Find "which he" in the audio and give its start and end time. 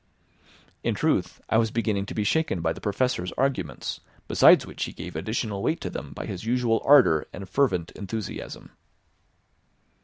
4.65-4.93